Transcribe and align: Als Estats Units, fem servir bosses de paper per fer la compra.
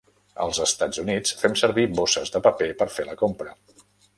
Als 0.45 0.59
Estats 0.63 1.01
Units, 1.03 1.35
fem 1.43 1.57
servir 1.63 1.85
bosses 1.99 2.35
de 2.37 2.41
paper 2.49 2.71
per 2.81 2.89
fer 2.99 3.07
la 3.11 3.17
compra. 3.25 3.55